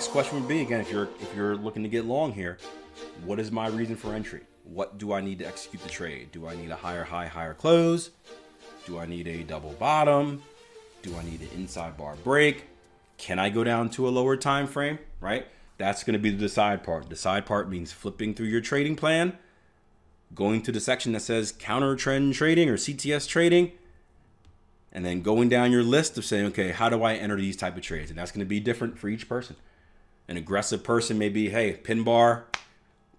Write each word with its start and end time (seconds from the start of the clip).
next 0.00 0.12
question 0.12 0.40
would 0.40 0.48
be 0.48 0.62
again 0.62 0.80
if 0.80 0.90
you're 0.90 1.08
if 1.20 1.34
you're 1.36 1.56
looking 1.56 1.82
to 1.82 1.88
get 1.88 2.04
long 2.04 2.32
here 2.32 2.56
what 3.24 3.38
is 3.38 3.50
my 3.50 3.68
reason 3.68 3.96
for 3.96 4.14
entry? 4.14 4.42
What 4.64 4.98
do 4.98 5.12
i 5.12 5.20
need 5.20 5.38
to 5.40 5.46
execute 5.46 5.82
the 5.82 5.88
trade? 5.88 6.32
Do 6.32 6.46
i 6.46 6.54
need 6.54 6.70
a 6.70 6.76
higher 6.76 7.04
high 7.04 7.26
higher 7.26 7.54
close? 7.54 8.10
Do 8.86 8.98
i 8.98 9.06
need 9.06 9.26
a 9.26 9.42
double 9.42 9.72
bottom? 9.72 10.42
Do 11.02 11.16
i 11.16 11.22
need 11.24 11.40
an 11.40 11.48
inside 11.54 11.96
bar 11.96 12.16
break? 12.24 12.64
Can 13.18 13.38
i 13.38 13.50
go 13.50 13.64
down 13.64 13.90
to 13.90 14.08
a 14.08 14.10
lower 14.10 14.36
time 14.36 14.66
frame 14.66 14.98
right? 15.20 15.46
That's 15.78 16.04
going 16.04 16.14
to 16.14 16.18
be 16.18 16.30
the 16.30 16.36
decide 16.36 16.82
part. 16.82 17.04
The 17.04 17.10
decide 17.10 17.46
part 17.46 17.70
means 17.70 17.92
flipping 17.92 18.34
through 18.34 18.46
your 18.46 18.60
trading 18.60 18.96
plan 18.96 19.38
going 20.34 20.62
to 20.62 20.72
the 20.72 20.80
section 20.80 21.12
that 21.12 21.20
says 21.20 21.52
counter 21.52 21.96
trend 21.96 22.32
trading 22.34 22.68
or 22.68 22.76
cts 22.76 23.26
trading 23.26 23.72
and 24.92 25.04
then 25.04 25.22
going 25.22 25.48
down 25.48 25.72
your 25.72 25.82
list 25.82 26.16
of 26.16 26.24
saying 26.24 26.46
okay 26.46 26.70
how 26.70 26.88
do 26.88 27.02
i 27.02 27.14
enter 27.14 27.36
these 27.36 27.56
type 27.56 27.76
of 27.76 27.82
trades? 27.82 28.10
And 28.10 28.18
that's 28.18 28.30
going 28.30 28.40
to 28.40 28.48
be 28.48 28.60
different 28.60 28.98
for 28.98 29.08
each 29.08 29.28
person. 29.28 29.56
An 30.28 30.36
aggressive 30.36 30.84
person 30.84 31.18
may 31.18 31.28
be, 31.28 31.48
hey, 31.48 31.72
pin 31.72 32.04
bar, 32.04 32.44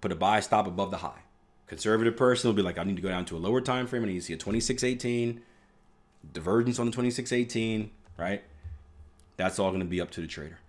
put 0.01 0.11
a 0.11 0.15
buy 0.15 0.39
stop 0.39 0.67
above 0.67 0.91
the 0.91 0.97
high. 0.97 1.21
Conservative 1.67 2.17
person 2.17 2.49
will 2.49 2.55
be 2.55 2.61
like, 2.61 2.77
I 2.77 2.83
need 2.83 2.97
to 2.97 3.01
go 3.01 3.09
down 3.09 3.23
to 3.25 3.37
a 3.37 3.39
lower 3.39 3.61
time 3.61 3.87
frame. 3.87 4.03
I 4.03 4.07
need 4.07 4.15
to 4.15 4.21
see 4.21 4.33
a 4.33 4.37
2618, 4.37 5.41
divergence 6.33 6.79
on 6.79 6.87
the 6.87 6.91
2618, 6.91 7.91
right? 8.17 8.43
That's 9.37 9.57
all 9.57 9.69
going 9.69 9.79
to 9.79 9.85
be 9.85 10.01
up 10.01 10.11
to 10.11 10.21
the 10.21 10.27
trader. 10.27 10.59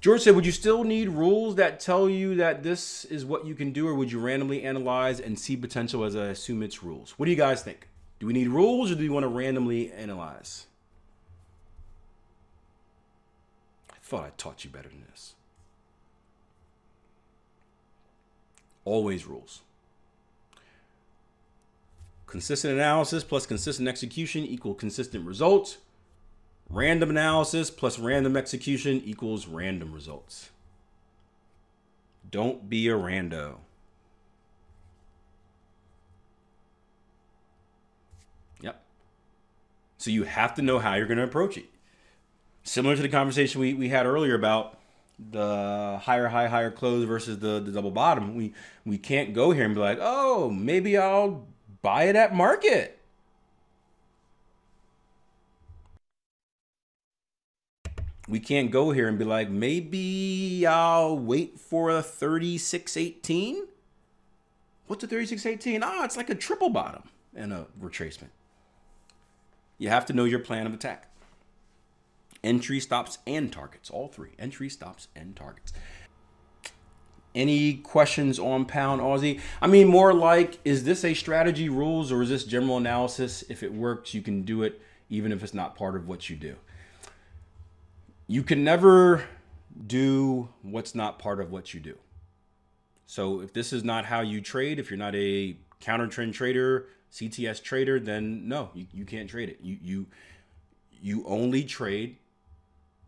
George 0.00 0.22
said, 0.22 0.34
Would 0.34 0.46
you 0.46 0.52
still 0.52 0.84
need 0.84 1.08
rules 1.08 1.56
that 1.56 1.80
tell 1.80 2.08
you 2.08 2.36
that 2.36 2.62
this 2.62 3.04
is 3.04 3.24
what 3.24 3.46
you 3.46 3.54
can 3.54 3.72
do, 3.72 3.86
or 3.88 3.94
would 3.94 4.12
you 4.12 4.20
randomly 4.20 4.62
analyze 4.62 5.20
and 5.20 5.38
see 5.38 5.56
potential 5.56 6.04
as 6.04 6.14
I 6.14 6.26
assume 6.26 6.62
it's 6.62 6.82
rules? 6.82 7.14
What 7.16 7.26
do 7.26 7.30
you 7.32 7.36
guys 7.36 7.62
think? 7.62 7.88
Do 8.18 8.26
we 8.26 8.32
need 8.32 8.48
rules 8.48 8.90
or 8.90 8.94
do 8.94 9.02
we 9.02 9.08
want 9.08 9.24
to 9.24 9.28
randomly 9.28 9.92
analyze? 9.92 10.66
I 13.90 13.96
thought 14.02 14.24
I 14.24 14.30
taught 14.36 14.64
you 14.64 14.70
better 14.70 14.88
than 14.88 15.04
this. 15.10 15.34
Always 18.88 19.26
rules. 19.26 19.60
Consistent 22.26 22.74
analysis 22.74 23.24
plus 23.24 23.46
consistent 23.46 23.88
execution 23.88 24.44
equal 24.44 24.74
consistent 24.74 25.26
results. 25.26 25.78
Random 26.68 27.10
analysis 27.10 27.70
plus 27.70 27.98
random 27.98 28.36
execution 28.36 29.00
equals 29.04 29.46
random 29.46 29.92
results. 29.92 30.50
Don't 32.30 32.68
be 32.68 32.88
a 32.88 32.92
rando. 32.92 33.56
Yep. 38.60 38.82
So 39.96 40.10
you 40.10 40.24
have 40.24 40.54
to 40.56 40.62
know 40.62 40.78
how 40.78 40.94
you're 40.94 41.06
going 41.06 41.18
to 41.18 41.24
approach 41.24 41.56
it. 41.56 41.66
Similar 42.62 42.96
to 42.96 43.02
the 43.02 43.08
conversation 43.08 43.62
we, 43.62 43.72
we 43.72 43.88
had 43.88 44.04
earlier 44.04 44.34
about 44.34 44.77
the 45.18 45.98
higher 46.02 46.28
high 46.28 46.46
higher 46.46 46.70
close 46.70 47.04
versus 47.04 47.38
the, 47.40 47.60
the 47.60 47.72
double 47.72 47.90
bottom 47.90 48.36
we 48.36 48.54
we 48.86 48.96
can't 48.96 49.34
go 49.34 49.50
here 49.50 49.64
and 49.64 49.74
be 49.74 49.80
like 49.80 49.98
oh 50.00 50.48
maybe 50.48 50.96
i'll 50.96 51.44
buy 51.82 52.04
it 52.04 52.16
at 52.16 52.34
market. 52.34 52.94
We 58.28 58.40
can't 58.40 58.70
go 58.70 58.90
here 58.90 59.08
and 59.08 59.18
be 59.18 59.24
like 59.24 59.48
maybe 59.48 60.66
i'll 60.66 61.18
wait 61.18 61.58
for 61.58 61.90
a 61.90 62.02
3618 62.02 63.66
what's 64.86 65.02
a 65.02 65.06
3618 65.06 65.82
ah 65.82 66.00
oh, 66.00 66.04
it's 66.04 66.16
like 66.16 66.30
a 66.30 66.34
triple 66.34 66.68
bottom 66.68 67.04
and 67.34 67.52
a 67.52 67.66
retracement. 67.80 68.30
You 69.78 69.88
have 69.88 70.04
to 70.06 70.12
know 70.12 70.24
your 70.24 70.40
plan 70.40 70.66
of 70.66 70.74
attack 70.74 71.07
entry, 72.42 72.80
stops, 72.80 73.18
and 73.26 73.52
targets. 73.52 73.90
All 73.90 74.08
three 74.08 74.30
entry, 74.38 74.68
stops, 74.68 75.08
and 75.14 75.34
targets. 75.34 75.72
Any 77.34 77.74
questions 77.74 78.38
on 78.38 78.64
Pound 78.64 79.00
Aussie? 79.00 79.40
I 79.60 79.66
mean, 79.66 79.86
more 79.86 80.12
like, 80.12 80.58
is 80.64 80.84
this 80.84 81.04
a 81.04 81.14
strategy 81.14 81.68
rules 81.68 82.10
or 82.10 82.22
is 82.22 82.30
this 82.30 82.44
general 82.44 82.78
analysis? 82.78 83.44
If 83.48 83.62
it 83.62 83.72
works, 83.72 84.14
you 84.14 84.22
can 84.22 84.42
do 84.42 84.62
it 84.62 84.80
even 85.10 85.32
if 85.32 85.42
it's 85.42 85.54
not 85.54 85.76
part 85.76 85.94
of 85.94 86.08
what 86.08 86.28
you 86.28 86.36
do. 86.36 86.56
You 88.26 88.42
can 88.42 88.64
never 88.64 89.24
do 89.86 90.48
what's 90.62 90.94
not 90.94 91.18
part 91.18 91.40
of 91.40 91.50
what 91.50 91.72
you 91.72 91.80
do. 91.80 91.96
So 93.06 93.40
if 93.40 93.52
this 93.52 93.72
is 93.72 93.84
not 93.84 94.04
how 94.04 94.20
you 94.20 94.40
trade, 94.40 94.78
if 94.78 94.90
you're 94.90 94.98
not 94.98 95.14
a 95.14 95.56
counter 95.80 96.06
trend 96.08 96.34
trader, 96.34 96.88
CTS 97.12 97.62
trader, 97.62 97.98
then 97.98 98.48
no, 98.48 98.70
you, 98.74 98.86
you 98.92 99.04
can't 99.04 99.30
trade 99.30 99.48
it. 99.48 99.58
You 99.62 99.78
you 99.80 100.06
you 101.00 101.24
only 101.26 101.64
trade 101.64 102.18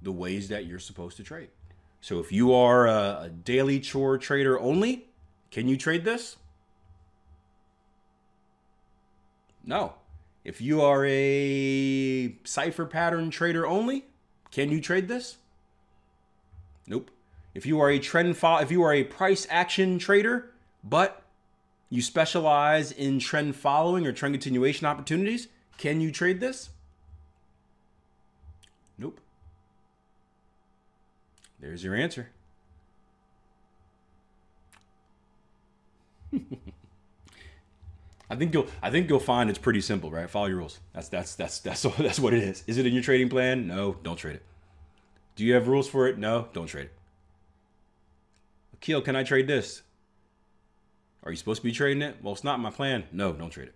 the 0.03 0.13
ways 0.13 0.49
that 0.49 0.67
you're 0.67 0.79
supposed 0.79 1.17
to 1.19 1.23
trade. 1.23 1.49
So 2.01 2.19
if 2.19 2.33
you 2.33 2.55
are 2.55 2.87
a, 2.87 3.23
a 3.25 3.29
daily 3.29 3.81
chore 3.81 4.17
trader 4.19 4.59
only, 4.59 5.07
can 5.51 5.69
you 5.69 5.77
trade 5.77 6.05
this? 6.05 6.37
No. 9.65 9.95
If 10.45 10.61
you 10.61 10.81
are 10.81 11.05
a 11.07 12.35
cipher 12.45 12.87
pattern 12.87 13.31
trader 13.31 13.67
only, 13.67 14.07
can 14.51 14.71
you 14.71 14.81
trade 14.81 15.09
this? 15.09 15.37
Nope. 16.87 17.11
If 17.55 17.67
you 17.67 17.81
are 17.81 17.91
a 17.91 17.99
trend 17.99 18.37
follow, 18.37 18.63
if 18.63 18.71
you 18.71 18.83
are 18.83 18.95
a 18.95 19.05
price 19.05 19.47
action 19.51 19.99
trader, 19.99 20.51
but 20.83 21.23
you 21.91 22.01
specialize 22.01 22.93
in 22.93 23.19
trend 23.19 23.57
following 23.57 24.07
or 24.07 24.13
trend 24.13 24.35
continuation 24.35 24.87
opportunities, 24.87 25.49
can 25.77 26.01
you 26.01 26.11
trade 26.11 26.41
this? 26.41 26.71
Nope. 28.97 29.21
There's 31.61 31.85
your 31.85 31.95
answer. 31.95 32.31
I 38.31 38.37
think 38.37 38.55
you'll 38.55 38.69
I 38.81 38.91
think 38.91 39.09
you'll 39.11 39.19
find 39.19 39.51
it's 39.51 39.59
pretty 39.59 39.81
simple, 39.81 40.11
right? 40.11 40.31
Follow 40.31 40.47
your 40.47 40.59
rules. 40.59 40.79
That's 40.93 41.09
that's 41.09 41.35
that's 41.35 41.59
that's 41.59 41.83
that's 41.99 42.21
what 42.21 42.33
it 42.33 42.43
is. 42.43 42.63
Is 42.67 42.79
it 42.79 42.87
in 42.87 42.93
your 42.95 43.03
trading 43.03 43.29
plan? 43.29 43.67
No, 43.67 43.97
don't 44.03 44.17
trade 44.17 44.37
it. 44.37 44.43
Do 45.35 45.45
you 45.45 45.55
have 45.55 45.69
rules 45.69 45.89
for 45.89 46.07
it? 46.07 46.17
No, 46.19 46.49
don't 46.53 46.67
trade 46.67 46.87
it. 46.87 46.93
Akil, 48.75 49.03
can 49.03 49.17
I 49.17 49.25
trade 49.25 49.47
this? 49.47 49.83
Are 51.25 51.31
you 51.31 51.37
supposed 51.37 51.61
to 51.61 51.67
be 51.67 51.73
trading 51.73 52.03
it? 52.03 52.17
Well, 52.23 52.33
it's 52.33 52.45
not 52.45 52.61
my 52.61 52.71
plan. 52.71 53.05
No, 53.13 53.33
don't 53.33 53.51
trade 53.51 53.69
it. 53.69 53.75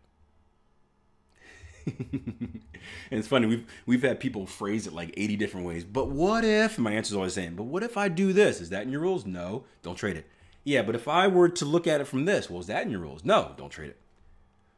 and 1.87 2.62
it's 3.11 3.28
funny 3.28 3.47
we've 3.47 3.67
we've 3.87 4.03
had 4.03 4.21
people 4.21 4.47
phrase 4.47 4.87
it 4.87 4.93
like 4.93 5.12
80 5.17 5.37
different 5.37 5.67
ways. 5.67 5.84
But 5.84 6.09
what 6.09 6.45
if 6.45 6.78
my 6.78 6.93
answer 6.93 7.12
is 7.12 7.17
always 7.17 7.34
the 7.34 7.43
same. 7.43 7.56
but 7.56 7.65
what 7.65 7.83
if 7.83 7.97
I 7.97 8.09
do 8.09 8.33
this? 8.33 8.61
Is 8.61 8.71
that 8.71 8.83
in 8.83 8.91
your 8.91 9.00
rules? 9.00 9.27
No, 9.27 9.65
don't 9.83 9.97
trade 9.97 10.17
it. 10.17 10.27
Yeah, 10.65 10.83
but 10.83 10.94
if 10.94 11.06
I 11.06 11.28
were 11.28 11.50
to 11.50 11.65
look 11.65 11.87
at 11.87 12.00
it 12.00 12.06
from 12.06 12.25
this, 12.25 12.49
well, 12.49 12.61
is 12.61 12.67
that 12.69 12.84
in 12.84 12.91
your 12.91 13.00
rules? 13.00 13.25
No, 13.25 13.53
don't 13.56 13.69
trade 13.69 13.91
it. 13.91 13.99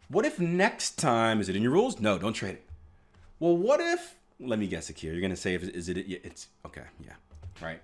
What 0.09 0.25
if 0.25 0.39
next 0.39 0.99
time 0.99 1.41
is 1.41 1.49
it 1.49 1.57
in 1.57 1.63
your 1.63 1.73
rules? 1.73 2.01
No, 2.01 2.19
don't 2.19 2.33
trade 2.33 2.55
it. 2.55 2.65
Well, 3.39 3.57
what 3.57 3.81
if? 3.81 4.17
Let 4.39 4.59
me 4.59 4.67
guess, 4.67 4.91
Akil. 4.91 5.13
You're 5.13 5.23
gonna 5.23 5.37
say, 5.37 5.55
if 5.55 5.63
is 5.63 5.89
it? 5.89 5.99
It's 5.99 6.49
okay. 6.65 6.83
Yeah, 7.05 7.15
right. 7.63 7.81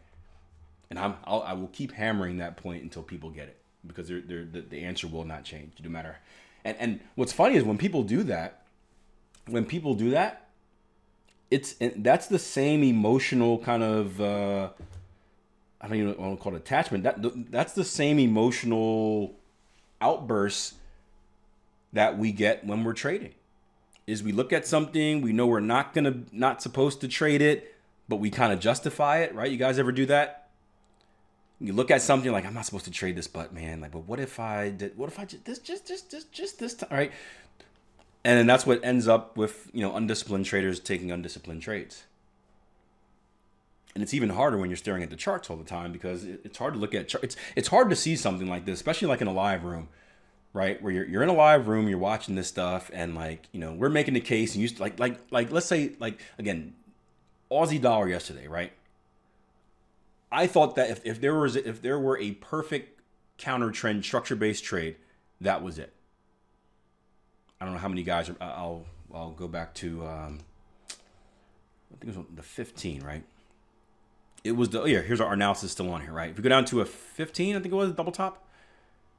And 0.91 0.99
I'm 0.99 1.15
I'll, 1.25 1.43
I 1.43 1.53
will 1.53 1.69
keep 1.69 1.93
hammering 1.93 2.39
that 2.39 2.57
point 2.57 2.83
until 2.83 3.03
people 3.03 3.31
get 3.31 3.49
it 3.49 3.57
because 3.87 4.09
they're, 4.09 4.21
they're, 4.21 4.45
the, 4.45 4.61
the 4.61 4.81
answer 4.81 5.09
will 5.09 5.25
not 5.25 5.45
change 5.45 5.75
no 5.83 5.89
matter. 5.89 6.19
And 6.65 6.77
and 6.79 7.01
what's 7.15 7.33
funny 7.33 7.57
is 7.57 7.65
when 7.65 7.79
people 7.79 8.03
do 8.03 8.23
that, 8.25 8.62
when 9.47 9.65
people 9.65 9.95
do 9.95 10.11
that, 10.11 10.49
it's 11.51 11.75
that's 11.97 12.29
the 12.29 12.39
same 12.39 12.83
emotional 12.83 13.59
kind 13.59 13.83
of 13.83 14.21
uh, 14.21 14.71
I 15.81 15.89
don't 15.89 15.97
even 15.97 16.17
want 16.17 16.39
to 16.39 16.43
call 16.43 16.55
it 16.55 16.59
attachment. 16.59 17.05
That 17.05 17.51
that's 17.51 17.73
the 17.73 17.85
same 17.85 18.19
emotional 18.19 19.35
outburst 20.01 20.75
that 21.93 22.17
we 22.17 22.33
get 22.33 22.65
when 22.65 22.85
we're 22.85 22.95
trading. 22.95 23.35
Is 24.07 24.23
we 24.23 24.33
look 24.33 24.53
at 24.53 24.67
something, 24.67 25.21
we 25.21 25.33
know 25.33 25.47
we're 25.47 25.61
not 25.61 25.93
gonna 25.93 26.23
not 26.33 26.63
supposed 26.63 27.01
to 27.03 27.09
trade 27.09 27.43
it, 27.43 27.75
but 28.09 28.17
we 28.17 28.31
kind 28.31 28.53
of 28.53 28.61
justify 28.61 29.19
it, 29.19 29.35
right? 29.35 29.51
You 29.51 29.57
guys 29.59 29.79
ever 29.79 29.93
do 29.93 30.07
that? 30.07 30.49
You 31.61 31.73
look 31.73 31.91
at 31.91 32.03
something 32.03 32.33
like 32.33 32.45
I'm 32.45 32.55
not 32.55 32.67
supposed 32.67 32.87
to 32.87 32.91
trade 32.91 33.17
this, 33.17 33.29
but 33.29 33.53
man, 33.53 33.81
like, 33.81 33.93
but 33.93 34.05
what 34.07 34.19
if 34.19 34.41
I 34.41 34.71
did? 34.71 34.97
What 34.97 35.09
if 35.09 35.19
I 35.19 35.25
just 35.25 35.45
this 35.45 35.59
just 35.59 35.87
just 35.87 36.11
just 36.11 36.33
just 36.33 36.59
this 36.59 36.75
time, 36.75 36.89
right? 36.91 37.13
And 38.25 38.39
then 38.39 38.47
that's 38.47 38.67
what 38.67 38.85
ends 38.85 39.09
up 39.09 39.37
with 39.37 39.71
you 39.73 39.83
know 39.83 39.95
undisciplined 39.97 40.47
traders 40.47 40.81
taking 40.81 41.11
undisciplined 41.11 41.63
trades 41.63 42.05
and 43.95 44.03
it's 44.03 44.15
even 44.15 44.31
harder 44.31 44.57
when 44.57 44.71
you're 44.71 44.77
staring 44.77 45.03
at 45.03 45.11
the 45.11 45.17
charts 45.17 45.51
all 45.51 45.57
the 45.57 45.65
time 45.65 45.93
because 45.93 46.25
it's 46.25 46.59
hard 46.59 46.75
to 46.75 46.81
look 46.81 46.95
at 46.95 47.09
charts. 47.09 47.25
It's 47.25 47.37
it's 47.57 47.69
hard 47.69 47.91
to 47.91 47.97
see 47.97 48.17
something 48.17 48.49
like 48.49 48.65
this, 48.65 48.75
especially 48.79 49.09
like 49.09 49.21
in 49.21 49.27
a 49.27 49.33
live 49.33 49.65
room, 49.65 49.89
right? 50.53 50.83
Where 50.83 50.93
you're 50.93 51.05
you're 51.07 51.23
in 51.23 51.29
a 51.29 51.35
live 51.35 51.69
room, 51.69 51.89
you're 51.89 51.99
watching 51.99 52.35
this 52.35 52.49
stuff, 52.49 52.91
and 52.95 53.15
like 53.15 53.49
you 53.53 53.61
know 53.61 53.73
we're 53.73 53.91
making 53.91 54.15
the 54.15 54.21
case, 54.21 54.55
and 54.55 54.63
you 54.63 54.71
like 54.79 54.99
like 54.99 55.19
like 55.31 55.51
let's 55.51 55.67
say 55.67 55.93
like 55.99 56.21
again, 56.39 56.75
Aussie 57.51 57.81
dollar 57.81 58.09
yesterday, 58.09 58.47
right? 58.47 58.73
I 60.31 60.47
thought 60.47 60.77
that 60.77 60.89
if, 60.89 61.05
if 61.05 61.21
there 61.21 61.35
was 61.35 61.57
if 61.57 61.83
there 61.83 61.99
were 61.99 62.19
a 62.19 62.33
perfect 62.33 63.01
counter 63.37 63.71
trend 63.71 64.05
structure 64.05 64.37
based 64.37 64.65
trade, 64.65 64.97
that 65.41 65.63
was 65.63 65.79
it. 65.79 65.93
I 67.63 67.65
don't 67.65 67.75
know 67.75 67.81
how 67.81 67.89
many 67.89 68.03
guys 68.03 68.29
are. 68.29 68.35
I'll 68.41 68.85
I'll 69.15 69.31
go 69.31 69.47
back 69.47 69.73
to 69.75 70.05
um, 70.05 70.41
I 70.91 71.97
think 72.01 72.13
it 72.13 72.19
was 72.19 72.27
the 72.35 72.43
15, 72.43 73.05
right? 73.05 73.23
It 74.43 74.57
was 74.57 74.71
the 74.71 74.83
oh 74.83 74.85
yeah. 74.85 75.01
Here's 75.01 75.21
our 75.21 75.33
analysis 75.33 75.71
still 75.71 75.89
on 75.93 76.01
here, 76.01 76.11
right? 76.11 76.31
If 76.31 76.37
we 76.37 76.43
go 76.43 76.49
down 76.49 76.65
to 76.65 76.81
a 76.81 76.85
15, 76.85 77.55
I 77.55 77.61
think 77.61 77.73
it 77.73 77.77
was 77.77 77.93
double 77.93 78.11
top. 78.11 78.45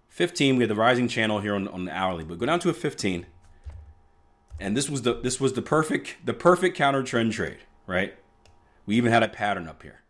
15. 0.09 0.57
We 0.57 0.63
had 0.63 0.69
the 0.69 0.75
rising 0.75 1.07
channel 1.07 1.39
here 1.39 1.55
on, 1.55 1.69
on 1.69 1.85
the 1.85 1.95
hourly, 1.95 2.25
but 2.25 2.37
go 2.37 2.45
down 2.45 2.59
to 2.59 2.69
a 2.69 2.73
15. 2.73 3.25
And 4.59 4.75
this 4.75 4.89
was 4.89 5.03
the 5.03 5.13
this 5.13 5.39
was 5.39 5.53
the 5.53 5.61
perfect 5.61 6.17
the 6.25 6.33
perfect 6.33 6.75
counter 6.75 7.01
trend 7.01 7.31
trade, 7.31 7.59
right? 7.87 8.13
We 8.85 8.97
even 8.97 9.13
had 9.13 9.23
a 9.23 9.29
pattern 9.29 9.69
up 9.69 9.83
here. 9.83 10.01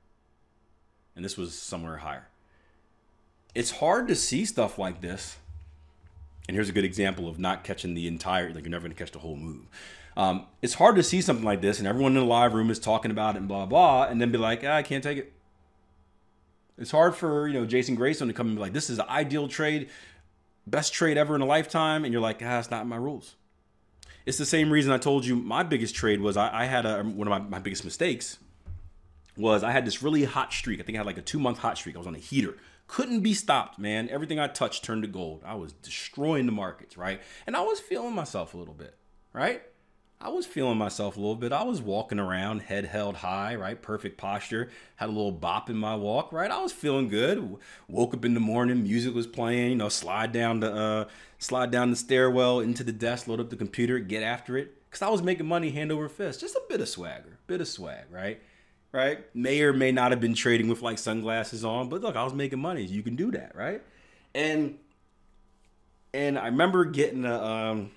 And 1.16 1.24
this 1.24 1.38
was 1.38 1.54
somewhere 1.54 1.98
higher. 1.98 2.30
It's 3.54 3.70
hard 3.70 4.08
to 4.08 4.16
see 4.16 4.44
stuff 4.44 4.80
like 4.80 5.02
this. 5.02 5.38
And 6.48 6.56
here's 6.56 6.70
a 6.70 6.74
good 6.74 6.84
example 6.84 7.28
of 7.28 7.40
not 7.40 7.64
catching 7.64 7.94
the 7.94 8.08
entire, 8.08 8.54
like 8.54 8.64
you're 8.64 8.72
never 8.72 8.84
going 8.84 8.96
to 8.96 8.98
catch 8.98 9.12
the 9.12 9.20
whole 9.20 9.38
move. 9.38 9.68
Um, 10.16 10.46
it's 10.62 10.76
hard 10.76 10.96
to 10.98 11.04
see 11.04 11.22
something 11.22 11.46
like 11.46 11.62
this, 11.62 11.80
and 11.80 11.88
everyone 11.88 12.14
in 12.14 12.20
the 12.20 12.26
live 12.26 12.54
room 12.54 12.70
is 12.70 12.80
talking 12.80 13.12
about 13.12 13.36
it 13.36 13.40
and 13.40 13.48
blah 13.48 13.66
blah, 13.66 14.04
and 14.04 14.22
then 14.22 14.32
be 14.32 14.38
like, 14.38 14.64
ah, 14.64 14.76
I 14.76 14.84
can't 14.84 15.04
take 15.04 15.18
it. 15.18 15.34
It's 16.78 16.92
hard 16.92 17.16
for 17.16 17.48
you 17.48 17.54
know 17.54 17.66
Jason 17.66 17.96
Grayson 17.96 18.28
to 18.28 18.34
come 18.34 18.48
and 18.48 18.56
be 18.56 18.62
like, 18.62 18.74
this 18.74 18.90
is 18.90 18.98
the 18.98 19.10
ideal 19.10 19.48
trade, 19.48 19.90
best 20.68 20.94
trade 20.94 21.18
ever 21.18 21.36
in 21.36 21.42
a 21.42 21.46
lifetime, 21.46 22.04
and 22.04 22.14
you're 22.14 22.22
like, 22.22 22.42
ah, 22.44 22.60
it's 22.60 22.70
not 22.70 22.86
my 22.86 22.98
rules. 22.98 23.36
It's 24.26 24.38
the 24.38 24.46
same 24.46 24.72
reason 24.72 24.92
I 24.92 24.98
told 24.98 25.26
you 25.26 25.36
my 25.36 25.64
biggest 25.64 25.96
trade 25.96 26.22
was 26.22 26.38
I, 26.38 26.64
I 26.64 26.66
had 26.66 26.86
a, 26.86 27.04
one 27.04 27.28
of 27.28 27.32
my, 27.32 27.40
my 27.50 27.60
biggest 27.60 27.84
mistakes 27.84 28.38
was 29.38 29.64
I 29.64 29.72
had 29.72 29.86
this 29.86 30.04
really 30.04 30.24
hot 30.24 30.54
streak. 30.54 30.80
I 30.80 30.84
think 30.84 30.96
I 30.96 31.00
had 31.00 31.06
like 31.06 31.18
a 31.18 31.22
two 31.22 31.40
month 31.40 31.60
hot 31.60 31.78
streak. 31.78 31.96
I 31.96 32.00
was 32.00 32.08
on 32.08 32.16
a 32.16 32.20
heater. 32.20 32.58
Couldn't 32.88 33.22
be 33.22 33.34
stopped, 33.34 33.80
man. 33.80 34.10
Everything 34.10 34.40
I 34.40 34.48
touched 34.48 34.84
turned 34.84 35.04
to 35.04 35.08
gold. 35.08 35.42
I 35.46 35.56
was 35.56 35.74
destroying 35.74 36.46
the 36.46 36.52
markets, 36.52 36.98
right? 36.98 37.22
And 37.48 37.56
I 37.56 37.62
was 37.62 37.80
feeling 37.80 38.14
myself 38.14 38.54
a 38.54 38.58
little 38.58 38.74
bit, 38.74 38.96
right? 39.32 39.64
I 40.24 40.30
was 40.30 40.46
feeling 40.46 40.78
myself 40.78 41.18
a 41.18 41.20
little 41.20 41.36
bit. 41.36 41.52
I 41.52 41.64
was 41.64 41.82
walking 41.82 42.18
around, 42.18 42.62
head 42.62 42.86
held 42.86 43.18
high, 43.18 43.56
right? 43.56 43.82
Perfect 43.82 44.18
posture. 44.18 44.70
Had 44.96 45.10
a 45.10 45.12
little 45.12 45.34
bop 45.34 45.70
in 45.70 45.76
my 45.76 45.96
walk, 45.96 46.32
right? 46.32 46.50
I 46.50 46.62
was 46.62 46.72
feeling 46.72 47.10
good. 47.10 47.58
Woke 47.90 48.14
up 48.14 48.24
in 48.24 48.34
the 48.34 48.40
morning, 48.40 48.84
music 48.84 49.14
was 49.14 49.28
playing. 49.28 49.72
You 49.72 49.76
know, 49.76 49.90
slide 49.90 50.32
down 50.32 50.62
the 50.62 50.74
uh, 50.74 51.06
slide 51.40 51.72
down 51.72 51.90
the 51.90 51.98
stairwell 51.98 52.62
into 52.62 52.86
the 52.86 52.94
desk, 52.94 53.28
load 53.28 53.42
up 53.42 53.50
the 53.50 53.58
computer, 53.58 54.00
get 54.00 54.24
after 54.24 54.58
it. 54.58 54.78
Cause 54.92 55.02
I 55.02 55.10
was 55.10 55.24
making 55.24 55.48
money 55.48 55.72
hand 55.72 55.92
over 55.92 56.08
fist. 56.08 56.40
Just 56.40 56.56
a 56.56 56.62
bit 56.70 56.80
of 56.80 56.88
swagger, 56.88 57.40
bit 57.48 57.60
of 57.60 57.68
swag, 57.68 58.06
right? 58.12 58.40
Right? 58.94 59.26
May 59.34 59.62
or 59.62 59.74
may 59.74 59.92
not 59.92 60.12
have 60.12 60.22
been 60.22 60.36
trading 60.36 60.70
with 60.70 60.82
like 60.82 61.00
sunglasses 61.00 61.66
on, 61.66 61.90
but 61.90 62.02
look, 62.02 62.16
I 62.16 62.24
was 62.24 62.34
making 62.34 62.60
money. 62.60 62.84
You 62.84 63.04
can 63.04 63.16
do 63.16 63.32
that, 63.32 63.56
right? 63.56 63.82
And 64.34 64.78
and 66.14 66.38
I 66.38 66.46
remember 66.46 66.86
getting 66.86 67.26
a 67.26 67.44
um 67.44 67.92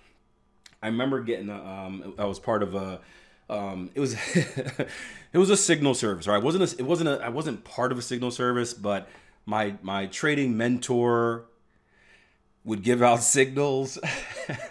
I 0.82 0.88
remember 0.88 1.20
getting 1.20 1.48
a, 1.48 1.64
um, 1.64 2.14
I 2.18 2.24
was 2.26 2.38
part 2.38 2.62
of 2.62 2.74
a, 2.74 3.00
um, 3.48 3.90
it 3.94 4.00
was, 4.00 4.14
it 4.36 5.38
was 5.38 5.50
a 5.50 5.56
signal 5.56 5.94
service, 5.94 6.26
right? 6.26 6.38
It 6.38 6.44
wasn't 6.44 6.72
a, 6.72 6.78
it 6.78 6.86
wasn't 6.86 7.08
a, 7.08 7.24
I 7.24 7.28
wasn't 7.28 7.64
part 7.64 7.92
of 7.92 7.98
a 7.98 8.02
signal 8.02 8.30
service, 8.30 8.74
but 8.74 9.08
my, 9.46 9.74
my 9.82 10.06
trading 10.06 10.56
mentor 10.56 11.44
would 12.64 12.82
give 12.82 13.02
out 13.02 13.22
signals 13.22 13.98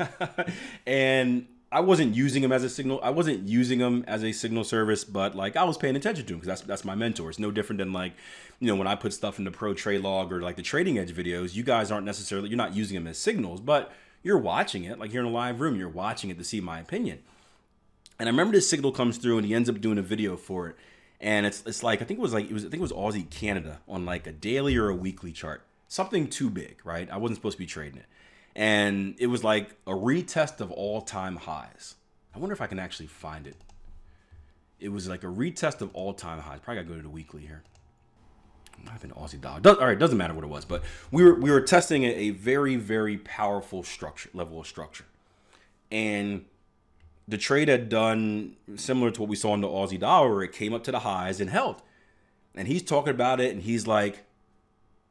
and 0.88 1.48
I 1.76 1.82
wasn't 1.82 2.16
using 2.16 2.42
them 2.42 2.54
as 2.54 2.64
a 2.64 2.70
signal. 2.70 3.02
I 3.04 3.10
wasn't 3.10 3.50
using 3.50 3.80
them 3.80 4.06
as 4.08 4.24
a 4.24 4.32
signal 4.32 4.64
service, 4.64 5.04
but 5.04 5.36
like 5.36 5.58
I 5.58 5.66
was 5.66 5.78
paying 5.78 5.98
attention 5.98 6.26
to 6.26 6.32
them 6.32 6.40
because 6.40 6.48
that's 6.48 6.62
that's 6.62 6.86
my 6.86 6.96
mentor. 6.96 7.30
It's 7.30 7.38
no 7.38 7.52
different 7.52 7.80
than 7.80 7.92
like, 7.92 8.14
you 8.62 8.68
know, 8.68 8.78
when 8.78 8.88
I 8.88 8.96
put 8.96 9.12
stuff 9.12 9.40
in 9.40 9.44
the 9.44 9.52
Pro 9.52 9.74
Trade 9.74 10.00
Log 10.00 10.32
or 10.32 10.42
like 10.42 10.56
the 10.56 10.62
Trading 10.62 10.98
Edge 10.98 11.14
videos. 11.14 11.54
You 11.54 11.64
guys 11.64 11.92
aren't 11.92 12.06
necessarily 12.06 12.48
you're 12.48 12.56
not 12.56 12.74
using 12.74 12.96
them 12.96 13.08
as 13.08 13.18
signals, 13.18 13.60
but 13.60 13.92
you're 14.24 14.38
watching 14.38 14.86
it, 14.86 15.00
like 15.00 15.12
you're 15.12 15.22
in 15.22 15.28
a 15.30 15.34
live 15.34 15.60
room, 15.60 15.76
you're 15.76 15.90
watching 15.90 16.30
it 16.30 16.38
to 16.38 16.46
see 16.46 16.62
my 16.62 16.80
opinion. 16.80 17.20
And 18.20 18.30
I 18.30 18.32
remember 18.32 18.54
this 18.54 18.70
signal 18.70 18.94
comes 18.94 19.18
through 19.18 19.38
and 19.38 19.46
he 19.46 19.54
ends 19.54 19.70
up 19.70 19.82
doing 19.82 19.98
a 19.98 20.02
video 20.02 20.38
for 20.38 20.70
it. 20.70 20.78
And 21.20 21.46
it's 21.46 21.62
it's 21.66 21.84
like 21.84 22.02
I 22.02 22.06
think 22.06 22.20
it 22.20 22.22
was 22.22 22.34
like 22.34 22.50
it 22.50 22.54
was 22.54 22.64
I 22.64 22.70
think 22.70 22.80
it 22.80 22.90
was 22.90 22.94
Aussie 22.94 23.30
Canada 23.30 23.82
on 23.86 24.06
like 24.06 24.28
a 24.28 24.32
daily 24.32 24.78
or 24.78 24.88
a 24.88 24.96
weekly 24.96 25.34
chart. 25.34 25.66
Something 25.90 26.30
too 26.30 26.50
big, 26.50 26.80
right? 26.86 27.10
I 27.12 27.18
wasn't 27.18 27.36
supposed 27.36 27.58
to 27.58 27.64
be 27.64 27.66
trading 27.68 28.00
it. 28.00 28.06
And 28.56 29.16
it 29.20 29.28
was 29.28 29.44
like 29.44 29.76
a 29.86 29.92
retest 29.92 30.62
of 30.62 30.72
all-time 30.72 31.36
highs. 31.36 31.96
I 32.34 32.40
wonder 32.40 32.54
if 32.54 32.62
I 32.62 32.68
can 32.68 32.80
actually 32.80 33.08
find 33.08 33.48
it. 33.48 33.58
It 34.80 34.90
was 34.90 35.08
like 35.08 35.24
a 35.24 35.28
retest 35.28 35.82
of 35.82 35.94
all-time 35.94 36.40
highs. 36.40 36.60
Probably 36.62 36.84
gotta 36.84 36.94
go 36.94 36.98
to 36.98 37.04
the 37.04 37.10
weekly 37.10 37.42
here 37.42 37.64
have 38.92 39.02
been 39.02 39.12
Aussie 39.12 39.40
dollar. 39.40 39.60
Does, 39.60 39.78
all 39.78 39.88
right, 39.88 39.98
doesn't 39.98 40.18
matter 40.18 40.34
what 40.34 40.44
it 40.44 40.50
was, 40.50 40.66
but 40.66 40.84
we 41.12 41.24
were 41.24 41.36
we 41.36 41.52
were 41.52 41.62
testing 41.62 42.04
a, 42.04 42.10
a 42.10 42.30
very 42.32 42.76
very 42.76 43.18
powerful 43.18 43.84
structure 43.84 44.30
level 44.34 44.60
of 44.60 44.68
structure, 44.68 45.06
and 45.92 46.46
the 47.28 47.38
trade 47.38 47.68
had 47.68 47.90
done 47.90 48.56
similar 48.76 49.12
to 49.12 49.22
what 49.22 49.30
we 49.30 49.36
saw 49.36 49.54
in 49.54 49.62
the 49.62 49.68
Aussie 49.68 50.00
dollar, 50.00 50.44
it 50.44 50.52
came 50.52 50.74
up 50.74 50.84
to 50.84 50.92
the 50.92 51.00
highs 51.00 51.40
and 51.42 51.50
held. 51.50 51.82
And 52.54 52.68
he's 52.68 52.84
talking 52.84 53.10
about 53.10 53.42
it, 53.42 53.52
and 53.52 53.64
he's 53.64 53.88
like, 53.88 54.25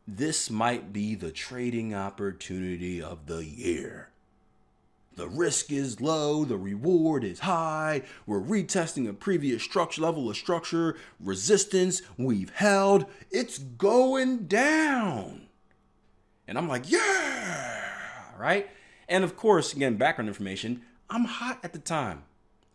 "This 0.07 0.51
might 0.51 0.93
be 0.93 1.15
the 1.15 1.33
trading 1.33 1.95
opportunity 1.95 3.03
of 3.03 3.27
the 3.27 3.45
year." 3.45 4.11
The 5.17 5.29
risk 5.29 5.71
is 5.71 6.01
low, 6.01 6.45
the 6.45 6.57
reward 6.57 7.23
is 7.23 7.41
high. 7.41 8.03
We're 8.27 8.41
retesting 8.41 9.09
a 9.09 9.13
previous 9.13 9.63
structure 9.63 10.03
level 10.03 10.29
of 10.29 10.37
structure, 10.37 10.97
resistance 11.21 12.03
we've 12.19 12.51
held. 12.51 13.07
It's 13.31 13.59
going 13.59 14.47
down. 14.47 15.47
And 16.49 16.59
I'm 16.59 16.69
like, 16.69 16.91
yeah, 16.91 18.33
right? 18.37 18.69
And 19.09 19.23
of 19.23 19.37
course, 19.37 19.73
again, 19.73 19.97
background 19.97 20.29
information, 20.29 20.83
I'm 21.09 21.25
hot 21.25 21.61
at 21.63 21.73
the 21.73 21.79
time. 21.79 22.25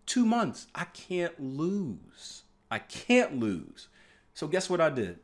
Two 0.06 0.26
months. 0.26 0.68
I 0.74 0.86
can't 0.86 1.40
lose. 1.40 2.44
I 2.72 2.80
can't 2.80 3.38
lose. 3.38 3.90
So 4.34 4.48
guess 4.48 4.70
what 4.70 4.80
I 4.80 4.90
did? 4.90 5.20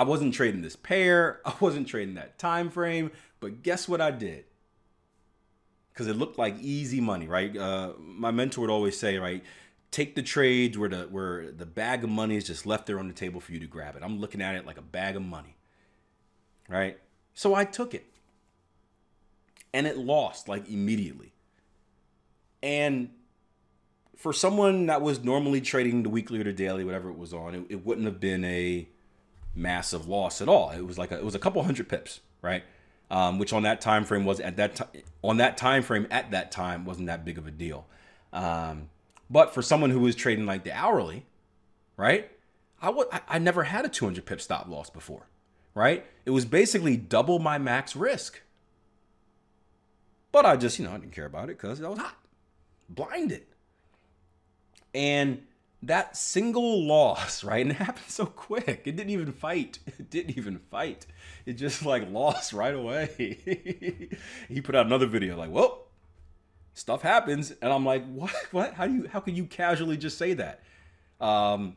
I 0.00 0.04
wasn't 0.04 0.34
trading 0.34 0.62
this 0.62 0.76
pair. 0.76 1.40
I 1.46 1.54
wasn't 1.60 1.88
trading 1.88 2.14
that 2.14 2.38
time 2.38 2.70
frame. 2.70 3.10
But 3.38 3.62
guess 3.62 3.88
what 3.88 4.00
I 4.00 4.10
did? 4.10 4.44
because 6.00 6.06
it 6.06 6.16
looked 6.16 6.38
like 6.38 6.56
easy 6.60 6.98
money, 6.98 7.26
right? 7.26 7.54
Uh, 7.54 7.92
my 7.98 8.30
mentor 8.30 8.62
would 8.62 8.70
always 8.70 8.98
say, 8.98 9.18
right, 9.18 9.44
take 9.90 10.14
the 10.14 10.22
trades 10.22 10.78
where 10.78 10.88
the 10.88 11.02
where 11.02 11.50
the 11.52 11.66
bag 11.66 12.04
of 12.04 12.08
money 12.08 12.36
is 12.36 12.44
just 12.44 12.64
left 12.64 12.86
there 12.86 12.98
on 12.98 13.06
the 13.06 13.12
table 13.12 13.38
for 13.38 13.52
you 13.52 13.60
to 13.60 13.66
grab 13.66 13.96
it. 13.96 14.02
I'm 14.02 14.18
looking 14.18 14.40
at 14.40 14.54
it 14.54 14.64
like 14.64 14.78
a 14.78 14.82
bag 14.82 15.14
of 15.14 15.22
money, 15.22 15.56
right? 16.70 16.98
So 17.34 17.54
I 17.54 17.66
took 17.66 17.92
it, 17.92 18.06
and 19.74 19.86
it 19.86 19.98
lost 19.98 20.48
like 20.48 20.70
immediately. 20.70 21.34
And 22.62 23.10
for 24.16 24.32
someone 24.32 24.86
that 24.86 25.02
was 25.02 25.22
normally 25.22 25.60
trading 25.60 26.02
the 26.02 26.08
weekly 26.08 26.40
or 26.40 26.44
the 26.44 26.52
daily, 26.54 26.82
whatever 26.82 27.10
it 27.10 27.18
was 27.18 27.34
on, 27.34 27.54
it, 27.54 27.66
it 27.68 27.84
wouldn't 27.84 28.06
have 28.06 28.20
been 28.20 28.42
a 28.44 28.88
massive 29.54 30.08
loss 30.08 30.40
at 30.40 30.48
all. 30.48 30.70
It 30.70 30.86
was 30.86 30.98
like 30.98 31.10
a, 31.10 31.18
it 31.18 31.24
was 31.24 31.34
a 31.34 31.38
couple 31.38 31.62
hundred 31.62 31.88
pips, 31.88 32.20
right? 32.42 32.64
um, 33.10 33.38
which 33.38 33.52
on 33.52 33.64
that 33.64 33.80
time 33.80 34.04
frame 34.04 34.24
was 34.24 34.40
at 34.40 34.56
that 34.56 34.76
time 34.76 34.88
on 35.22 35.38
that 35.38 35.56
time 35.56 35.82
frame 35.82 36.06
at 36.10 36.30
that 36.30 36.52
time 36.52 36.84
wasn't 36.84 37.06
that 37.08 37.24
big 37.24 37.38
of 37.38 37.46
a 37.46 37.50
deal. 37.50 37.86
Um, 38.32 38.88
but 39.28 39.52
for 39.52 39.62
someone 39.62 39.90
who 39.90 40.00
was 40.00 40.14
trading 40.14 40.46
like 40.46 40.64
the 40.64 40.72
hourly, 40.72 41.26
right? 41.96 42.30
I 42.80 42.90
would 42.90 43.08
I, 43.12 43.20
I 43.28 43.38
never 43.38 43.64
had 43.64 43.84
a 43.84 43.88
200 43.88 44.24
pip 44.24 44.40
stop 44.40 44.68
loss 44.68 44.90
before, 44.90 45.26
right? 45.74 46.06
It 46.24 46.30
was 46.30 46.44
basically 46.44 46.96
double 46.96 47.38
my 47.40 47.58
max 47.58 47.96
risk. 47.96 48.40
But 50.32 50.46
I 50.46 50.56
just, 50.56 50.78
you 50.78 50.84
know, 50.84 50.92
I 50.92 50.98
didn't 50.98 51.12
care 51.12 51.26
about 51.26 51.50
it 51.50 51.58
because 51.58 51.82
I 51.82 51.88
was 51.88 51.98
hot, 51.98 52.14
blinded. 52.88 53.46
And 54.94 55.42
that 55.82 56.16
single 56.16 56.84
loss, 56.84 57.42
right? 57.44 57.62
And 57.62 57.70
it 57.70 57.76
happened 57.78 58.06
so 58.08 58.26
quick. 58.26 58.82
It 58.84 58.96
didn't 58.96 59.10
even 59.10 59.32
fight. 59.32 59.78
It 59.98 60.10
didn't 60.10 60.38
even 60.38 60.58
fight. 60.70 61.06
It 61.46 61.54
just 61.54 61.84
like 61.84 62.10
lost 62.10 62.52
right 62.52 62.74
away. 62.74 63.38
he 64.48 64.60
put 64.60 64.74
out 64.74 64.86
another 64.86 65.06
video 65.06 65.36
like, 65.36 65.50
"Well, 65.50 65.86
stuff 66.74 67.02
happens," 67.02 67.50
and 67.62 67.72
I'm 67.72 67.84
like, 67.84 68.04
"What? 68.06 68.34
What? 68.50 68.74
How 68.74 68.86
do 68.86 68.94
you? 68.94 69.08
How 69.08 69.20
can 69.20 69.36
you 69.36 69.44
casually 69.44 69.96
just 69.96 70.18
say 70.18 70.34
that?" 70.34 70.62
Um, 71.20 71.76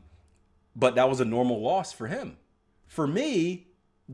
but 0.74 0.94
that 0.94 1.08
was 1.08 1.20
a 1.20 1.24
normal 1.24 1.60
loss 1.60 1.92
for 1.92 2.06
him. 2.06 2.38
For 2.86 3.06
me, 3.06 3.68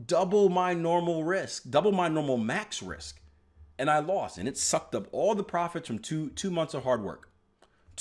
double 0.05 0.49
my 0.49 0.73
normal 0.73 1.23
risk, 1.23 1.69
double 1.69 1.91
my 1.91 2.07
normal 2.07 2.37
max 2.37 2.83
risk, 2.83 3.21
and 3.79 3.89
I 3.89 3.99
lost, 3.99 4.37
and 4.37 4.47
it 4.47 4.57
sucked 4.57 4.93
up 4.93 5.07
all 5.11 5.35
the 5.35 5.43
profits 5.43 5.87
from 5.87 5.99
two 5.99 6.29
two 6.31 6.51
months 6.51 6.73
of 6.73 6.83
hard 6.83 7.01
work. 7.01 7.30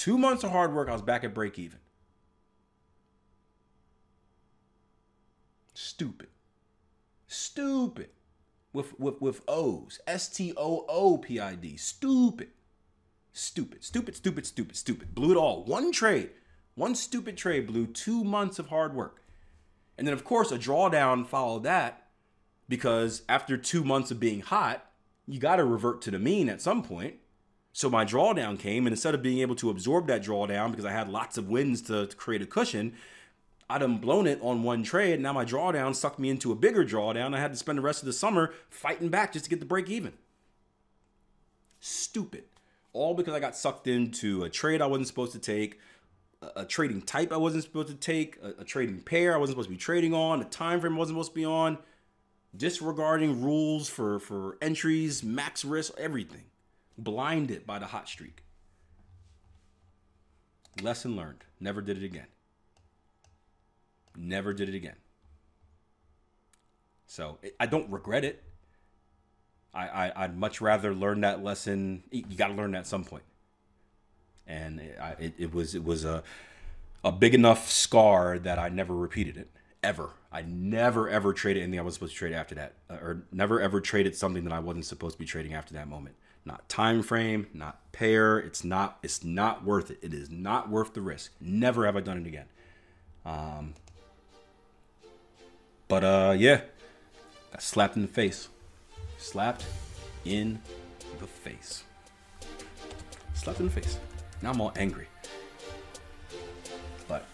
Two 0.01 0.17
months 0.17 0.45
of 0.45 0.51
hard 0.51 0.73
work, 0.73 0.89
I 0.89 0.95
was 0.95 1.03
back 1.03 1.25
at 1.25 1.35
break 1.35 1.59
even. 1.59 1.79
Stupid. 5.75 6.29
Stupid. 7.29 8.09
with 8.73 8.99
with 8.99 9.21
with 9.21 9.43
O's. 9.47 10.01
S 10.07 10.31
T 10.31 10.55
O 10.57 10.87
O 10.89 11.19
P 11.19 11.39
I 11.39 11.55
D. 11.55 11.77
Stupid. 11.77 12.49
Stupid. 13.35 13.85
Stupid. 13.85 14.17
Stupid. 14.17 14.47
Stupid. 14.47 14.77
Stupid. 14.79 15.15
Blew 15.15 15.33
it 15.33 15.37
all. 15.37 15.65
One 15.67 15.93
trade. 15.93 16.31
One 16.77 16.95
stupid 16.95 17.37
trade 17.37 17.67
blew 17.67 17.87
two 17.87 18.25
months 18.25 18.59
of 18.59 18.69
hard 18.69 18.95
work. 18.95 19.23
And 19.99 20.07
then 20.07 20.15
of 20.15 20.25
course 20.25 20.51
a 20.51 20.57
drawdown 20.59 21.27
followed 21.27 21.65
that 21.65 22.09
because 22.71 23.21
after 23.29 23.59
two 23.59 23.85
months 23.85 24.11
of 24.11 24.19
being 24.19 24.41
hot, 24.41 24.91
you 25.27 25.39
got 25.39 25.57
to 25.57 25.65
revert 25.67 26.01
to 26.01 26.11
the 26.11 26.19
mean 26.19 26.49
at 26.49 26.63
some 26.63 26.83
point. 26.83 27.17
So 27.73 27.89
my 27.89 28.05
drawdown 28.05 28.59
came, 28.59 28.87
and 28.87 28.93
instead 28.93 29.15
of 29.15 29.23
being 29.23 29.39
able 29.39 29.55
to 29.57 29.71
absorb 29.71 30.07
that 30.09 30.23
drawdown 30.23 30.71
because 30.71 30.85
I 30.85 30.93
had 30.93 31.09
lots 31.09 31.39
of 31.39 31.49
wins 31.49 31.83
to, 31.83 32.07
to 32.07 32.17
create 32.17 32.43
a 32.43 32.47
cushion, 32.47 32.95
I'd 33.69 33.83
have 33.83 34.01
blown 34.01 34.27
it 34.27 34.41
on 34.43 34.65
one 34.65 34.83
trade. 34.83 35.21
Now 35.21 35.33
my 35.33 35.45
drawdown 35.45 35.95
sucked 35.95 36.19
me 36.19 36.31
into 36.31 36.51
a 36.51 36.57
bigger 36.57 36.85
drawdown. 36.85 37.35
I 37.35 37.41
had 37.41 37.53
to 37.53 37.57
spend 37.57 37.79
the 37.79 37.83
rest 37.83 38.03
of 38.03 38.07
the 38.07 38.13
summer 38.13 38.53
fighting 38.69 39.09
back 39.09 39.33
just 39.33 39.45
to 39.45 39.51
get 39.51 39.61
the 39.61 39.67
break 39.67 39.89
even. 39.89 40.15
Stupid. 41.79 42.45
All 42.93 43.15
because 43.15 43.35
I 43.35 43.39
got 43.39 43.55
sucked 43.55 43.87
into 43.87 44.43
a 44.43 44.51
trade 44.51 44.83
I 44.83 44.87
wasn't 44.87 45.07
supposed 45.07 45.33
to 45.33 45.39
take, 45.39 45.79
a, 46.43 46.63
a 46.63 46.65
trading 46.65 47.03
type 47.03 47.33
I 47.33 47.37
wasn't 47.37 47.63
supposed 47.63 47.89
to 47.89 47.95
take, 47.95 48.37
a, 48.43 48.63
a 48.63 48.65
trading 48.65 49.01
pair 49.01 49.33
I 49.33 49.39
wasn't 49.39 49.55
supposed 49.55 49.69
to 49.69 49.75
be 49.75 49.79
trading 49.79 50.13
on, 50.13 50.41
a 50.41 50.45
time 50.45 50.81
frame 50.81 50.97
I 50.97 50.99
wasn't 50.99 51.15
supposed 51.15 51.31
to 51.31 51.37
be 51.37 51.45
on, 51.45 51.79
disregarding 52.57 53.41
rules 53.41 53.89
for, 53.89 54.19
for 54.19 54.59
entries, 54.61 55.23
max 55.23 55.65
risk, 55.65 55.93
everything 55.97 56.50
blinded 57.03 57.67
by 57.67 57.79
the 57.79 57.87
hot 57.87 58.09
streak. 58.09 58.43
Lesson 60.83 61.17
learned. 61.17 61.45
Never 61.59 61.81
did 61.81 61.97
it 61.99 62.05
again. 62.05 62.27
Never 64.17 64.53
did 64.53 64.69
it 64.69 64.75
again. 64.75 64.97
So 67.07 67.39
I 67.59 67.67
don't 67.67 67.91
regret 67.91 68.25
it. 68.25 68.43
I, 69.73 70.11
I 70.17 70.27
would 70.27 70.37
much 70.37 70.61
rather 70.61 70.93
learn 70.93 71.21
that 71.21 71.45
lesson. 71.45 72.03
You 72.11 72.23
got 72.37 72.49
to 72.49 72.55
learn 72.55 72.73
that 72.73 72.79
at 72.79 72.87
some 72.87 73.05
point. 73.05 73.23
And 74.47 74.81
it, 74.81 74.99
I, 75.01 75.11
it, 75.19 75.35
it 75.39 75.55
was 75.55 75.77
it 75.77 75.85
was 75.85 76.05
a 76.05 76.25
a 77.05 77.13
big 77.13 77.35
enough 77.35 77.71
scar 77.71 78.39
that 78.41 78.59
I 78.59 78.69
never 78.69 78.95
repeated 78.97 79.37
it 79.37 79.49
ever. 79.83 80.11
I 80.33 80.43
never 80.43 81.09
ever 81.09 81.33
traded 81.33 81.63
anything 81.63 81.81
I 81.81 81.83
was 81.83 81.95
supposed 81.95 82.13
to 82.13 82.19
trade 82.19 82.33
after 82.33 82.55
that, 82.57 82.75
or 82.89 83.25
never 83.33 83.61
ever 83.61 83.81
traded 83.81 84.17
something 84.17 84.45
that 84.45 84.53
I 84.53 84.61
wasn't 84.61 84.87
supposed 84.87 85.15
to 85.15 85.19
be 85.19 85.27
trading 85.27 85.55
after 85.55 85.75
that 85.75 85.89
moment 85.89 86.17
not 86.45 86.69
time 86.69 87.03
frame, 87.03 87.47
not 87.53 87.93
pair. 87.93 88.39
It's 88.39 88.65
not 88.65 88.99
it's 89.03 89.25
not 89.25 89.65
worth 89.65 89.91
it. 89.91 89.99
It 90.03 90.15
is 90.15 90.31
not 90.31 90.69
worth 90.69 90.95
the 90.95 91.01
risk. 91.01 91.33
Never 91.41 91.87
have 91.87 91.97
I 91.97 92.01
done 92.01 92.19
it 92.19 92.27
again. 92.27 92.47
Um, 93.25 93.75
but 95.89 96.05
uh, 96.05 96.35
yeah, 96.37 96.63
got 97.53 97.63
slapped 97.63 97.97
in 97.97 98.03
the 98.03 98.09
face. 98.09 98.49
Slapped 99.19 99.65
in 100.25 100.61
the 101.19 101.27
face. 101.27 101.85
Slapped 103.35 103.61
in 103.61 103.67
the 103.67 103.73
face. 103.73 103.99
Now 104.43 104.53
I'm 104.53 104.61
all 104.61 104.73
angry. 104.77 105.09
But 107.07 107.27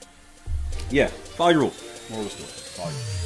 yeah, 0.91 1.07
follow 1.07 1.51
your 1.51 1.61
rules. 1.61 1.86
Moral 2.09 2.29
story. 2.29 2.49
Follow 2.77 2.91
your 2.91 2.99
rules. 2.99 3.26